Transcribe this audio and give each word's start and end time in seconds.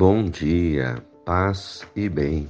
Bom 0.00 0.26
dia, 0.26 1.04
paz 1.24 1.84
e 1.96 2.08
bem. 2.08 2.48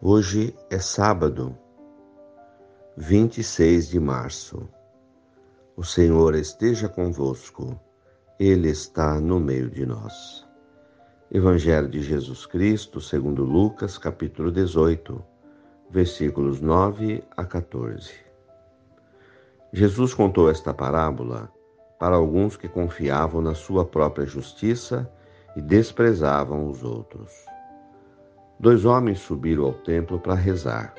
Hoje 0.00 0.54
é 0.70 0.78
sábado, 0.78 1.58
26 2.96 3.88
de 3.88 3.98
março. 3.98 4.68
O 5.76 5.82
Senhor 5.82 6.36
esteja 6.36 6.88
convosco, 6.88 7.76
Ele 8.38 8.68
está 8.68 9.20
no 9.20 9.40
meio 9.40 9.68
de 9.68 9.84
nós. 9.84 10.46
Evangelho 11.28 11.88
de 11.88 12.00
Jesus 12.00 12.46
Cristo, 12.46 13.00
segundo 13.00 13.42
Lucas, 13.42 13.98
capítulo 13.98 14.52
18, 14.52 15.20
versículos 15.90 16.60
9 16.60 17.24
a 17.36 17.44
14. 17.44 18.12
Jesus 19.72 20.14
contou 20.14 20.48
esta 20.48 20.72
parábola 20.72 21.52
para 21.98 22.14
alguns 22.14 22.56
que 22.56 22.68
confiavam 22.68 23.42
na 23.42 23.56
sua 23.56 23.84
própria 23.84 24.24
justiça 24.24 25.12
e 25.56 25.60
desprezavam 25.60 26.68
os 26.68 26.82
outros. 26.82 27.32
Dois 28.58 28.84
homens 28.84 29.20
subiram 29.20 29.64
ao 29.64 29.72
templo 29.72 30.18
para 30.18 30.34
rezar. 30.34 30.94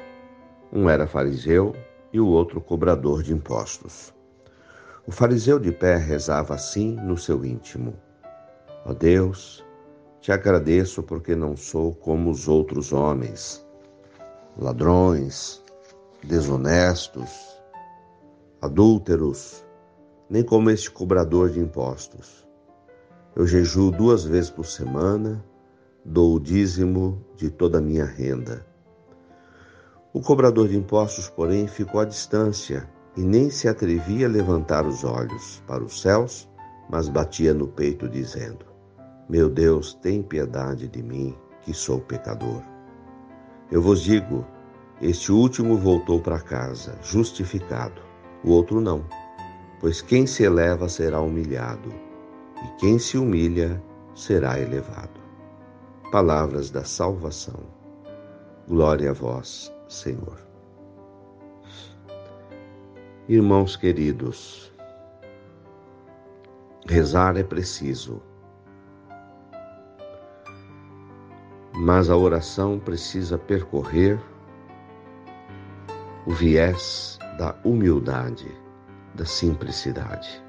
Um 0.73 0.89
era 0.89 1.05
fariseu 1.05 1.75
e 2.11 2.19
o 2.19 2.27
outro 2.27 2.59
cobrador 2.59 3.23
de 3.23 3.33
impostos. 3.33 4.13
O 5.05 5.11
fariseu 5.11 5.59
de 5.59 5.71
pé 5.71 5.95
rezava 5.95 6.55
assim 6.55 6.95
no 6.95 7.17
seu 7.17 7.45
íntimo: 7.45 7.93
Ó 8.85 8.91
oh 8.91 8.93
Deus, 8.93 9.63
te 10.19 10.31
agradeço 10.31 11.01
porque 11.03 11.35
não 11.35 11.55
sou 11.55 11.93
como 11.95 12.29
os 12.29 12.47
outros 12.47 12.93
homens, 12.93 13.65
ladrões, 14.57 15.63
desonestos, 16.23 17.29
adúlteros, 18.61 19.65
nem 20.29 20.43
como 20.43 20.69
este 20.69 20.91
cobrador 20.91 21.49
de 21.49 21.59
impostos. 21.59 22.47
Eu 23.33 23.47
jejuo 23.47 23.91
duas 23.91 24.25
vezes 24.25 24.49
por 24.49 24.65
semana, 24.65 25.41
dou 26.03 26.35
o 26.35 26.39
dízimo 26.39 27.25
de 27.37 27.49
toda 27.49 27.77
a 27.77 27.81
minha 27.81 28.03
renda. 28.03 28.65
O 30.13 30.19
cobrador 30.19 30.67
de 30.67 30.75
impostos, 30.75 31.29
porém, 31.29 31.65
ficou 31.65 32.01
à 32.01 32.05
distância 32.05 32.89
e 33.15 33.21
nem 33.21 33.49
se 33.49 33.69
atrevia 33.69 34.27
a 34.27 34.29
levantar 34.29 34.85
os 34.85 35.05
olhos 35.05 35.63
para 35.65 35.81
os 35.81 36.01
céus, 36.01 36.49
mas 36.89 37.07
batia 37.07 37.53
no 37.53 37.69
peito, 37.69 38.09
dizendo: 38.09 38.65
Meu 39.29 39.49
Deus, 39.49 39.93
tem 39.93 40.21
piedade 40.21 40.89
de 40.89 41.01
mim, 41.01 41.33
que 41.61 41.73
sou 41.73 42.01
pecador. 42.01 42.61
Eu 43.71 43.81
vos 43.81 44.01
digo: 44.01 44.45
este 45.01 45.31
último 45.31 45.77
voltou 45.77 46.19
para 46.19 46.41
casa, 46.41 46.97
justificado, 47.01 48.01
o 48.43 48.51
outro 48.51 48.81
não, 48.81 49.05
pois 49.79 50.01
quem 50.01 50.27
se 50.27 50.43
eleva 50.43 50.89
será 50.89 51.21
humilhado 51.21 52.10
e 52.63 52.67
quem 52.79 52.99
se 52.99 53.17
humilha 53.17 53.81
será 54.15 54.59
elevado. 54.59 55.19
Palavras 56.11 56.69
da 56.69 56.83
salvação. 56.83 57.59
Glória 58.67 59.11
a 59.11 59.13
vós, 59.13 59.73
Senhor. 59.87 60.37
Irmãos 63.27 63.75
queridos, 63.75 64.71
rezar 66.87 67.37
é 67.37 67.43
preciso, 67.43 68.21
mas 71.73 72.09
a 72.09 72.17
oração 72.17 72.77
precisa 72.77 73.37
percorrer 73.37 74.19
o 76.25 76.31
viés 76.31 77.17
da 77.37 77.55
humildade, 77.63 78.51
da 79.15 79.25
simplicidade 79.25 80.43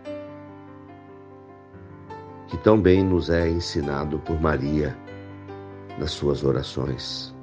que 2.52 2.58
também 2.58 3.02
nos 3.02 3.30
é 3.30 3.48
ensinado 3.48 4.18
por 4.18 4.38
Maria 4.38 4.94
nas 5.98 6.10
suas 6.10 6.44
orações. 6.44 7.34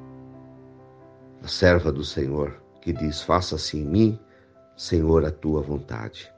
A 1.44 1.48
serva 1.48 1.92
do 1.92 2.06
Senhor, 2.06 2.62
que 2.80 2.94
diz: 2.94 3.20
Faça-se 3.20 3.80
em 3.80 3.84
mim, 3.84 4.20
Senhor, 4.78 5.26
a 5.26 5.32
tua 5.32 5.64
vontade. 5.64 6.32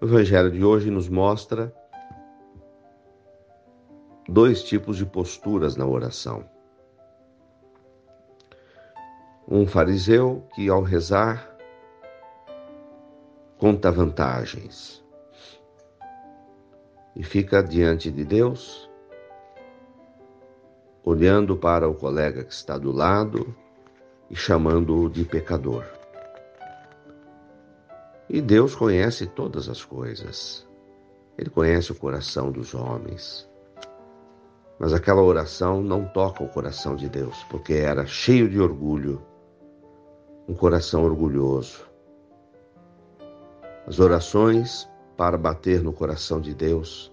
O 0.00 0.04
Evangelho 0.04 0.48
de 0.52 0.64
hoje 0.64 0.92
nos 0.92 1.08
mostra 1.08 1.74
dois 4.28 4.62
tipos 4.62 4.96
de 4.96 5.04
posturas 5.04 5.74
na 5.74 5.86
oração. 5.86 6.48
Um 9.48 9.66
fariseu 9.66 10.46
que, 10.54 10.68
ao 10.68 10.82
rezar, 10.82 11.52
conta 13.58 13.90
vantagens 13.90 15.02
e 17.14 17.22
fica 17.22 17.62
diante 17.62 18.10
de 18.10 18.24
Deus, 18.24 18.88
olhando 21.04 21.56
para 21.56 21.88
o 21.88 21.94
colega 21.94 22.44
que 22.44 22.52
está 22.52 22.76
do 22.76 22.92
lado 22.92 23.54
e 24.30 24.36
chamando-o 24.36 25.08
de 25.08 25.24
pecador. 25.24 25.84
E 28.28 28.42
Deus 28.42 28.74
conhece 28.74 29.26
todas 29.26 29.68
as 29.68 29.82
coisas. 29.82 30.68
Ele 31.38 31.48
conhece 31.48 31.92
o 31.92 31.94
coração 31.94 32.52
dos 32.52 32.74
homens. 32.74 33.48
Mas 34.78 34.92
aquela 34.92 35.22
oração 35.22 35.82
não 35.82 36.04
toca 36.04 36.44
o 36.44 36.48
coração 36.48 36.94
de 36.94 37.08
Deus, 37.08 37.42
porque 37.50 37.72
era 37.72 38.06
cheio 38.06 38.48
de 38.48 38.60
orgulho, 38.60 39.22
um 40.46 40.54
coração 40.54 41.04
orgulhoso. 41.04 41.88
As 43.86 43.98
orações 43.98 44.88
para 45.18 45.36
bater 45.36 45.82
no 45.82 45.92
coração 45.92 46.40
de 46.40 46.54
Deus, 46.54 47.12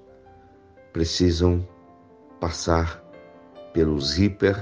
precisam 0.93 1.67
passar 2.39 3.03
pelo 3.73 3.99
zíper, 3.99 4.55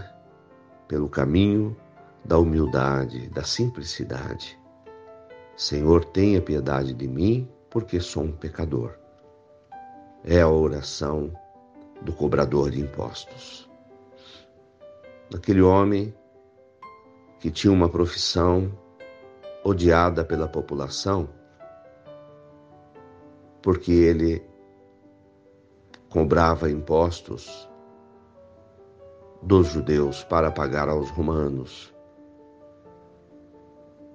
pelo 0.88 1.10
caminho 1.10 1.76
da 2.24 2.38
humildade, 2.38 3.28
da 3.32 3.44
simplicidade. 3.44 4.58
Senhor, 5.58 6.06
tenha 6.06 6.42
piedade 6.42 6.94
de 6.94 7.06
mim, 7.06 7.52
porque 7.70 8.00
sou 8.00 8.24
um 8.24 8.32
pecador. 8.32 8.98
É 10.24 10.40
a 10.40 10.48
oração 10.48 11.30
do 12.02 12.14
cobrador 12.14 12.72
de 12.72 12.80
impostos. 12.80 13.70
Aquele 15.36 15.62
homem 15.62 16.16
que 17.42 17.52
tinha 17.52 17.74
uma 17.74 17.90
profissão 17.90 18.72
odiada 19.66 20.24
pela 20.24 20.48
população, 20.48 21.28
porque 23.64 23.92
ele 23.92 24.44
cobrava 26.10 26.70
impostos 26.70 27.68
dos 29.42 29.68
judeus 29.68 30.24
para 30.24 30.52
pagar 30.52 30.90
aos 30.90 31.10
romanos. 31.10 31.92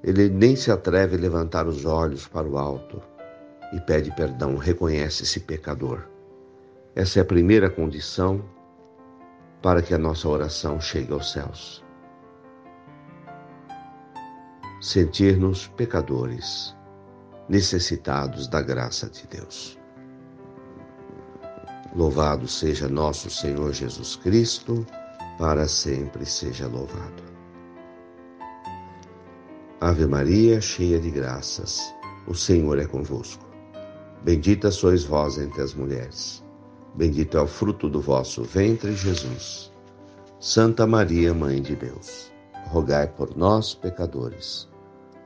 Ele 0.05 0.29
nem 0.29 0.55
se 0.55 0.71
atreve 0.71 1.17
a 1.17 1.19
levantar 1.19 1.67
os 1.67 1.85
olhos 1.85 2.29
para 2.29 2.47
o 2.47 2.57
alto 2.57 3.03
e 3.73 3.81
pede 3.81 4.15
perdão, 4.15 4.57
reconhece-se 4.57 5.41
pecador. 5.41 6.07
Essa 6.95 7.19
é 7.19 7.23
a 7.23 7.25
primeira 7.25 7.69
condição 7.69 8.45
para 9.61 9.83
que 9.83 9.93
a 9.93 9.99
nossa 9.99 10.29
oração 10.29 10.81
chegue 10.81 11.13
aos 11.13 11.33
céus. 11.33 11.85
Sentir-nos 14.81 15.67
pecadores 15.69 16.78
necessitados 17.49 18.47
da 18.47 18.61
graça 18.61 19.09
de 19.09 19.27
Deus. 19.27 19.79
Louvado 21.95 22.47
seja 22.47 22.89
nosso 22.89 23.31
Senhor 23.31 23.73
Jesus 23.73 24.17
Cristo, 24.17 24.87
para 25.39 25.67
sempre 25.67 26.27
seja 26.27 26.67
louvado. 26.67 27.23
Ave 29.81 30.07
Maria, 30.07 30.61
cheia 30.61 31.01
de 31.01 31.11
graças, 31.11 31.95
o 32.27 32.35
Senhor 32.35 32.79
é 32.79 32.87
convosco. 32.87 33.47
Bendita 34.23 34.71
sois 34.71 35.05
vós 35.05 35.39
entre 35.39 35.63
as 35.63 35.73
mulheres. 35.73 36.45
Bendito 36.95 37.39
é 37.39 37.41
o 37.41 37.47
fruto 37.47 37.89
do 37.89 38.01
vosso 38.01 38.43
ventre, 38.43 38.93
Jesus. 38.95 39.73
Santa 40.41 40.87
Maria, 40.87 41.33
Mãe 41.33 41.63
de 41.63 41.77
Deus, 41.77 42.33
rogai 42.67 43.07
por 43.07 43.37
nós, 43.37 43.75
pecadores 43.75 44.69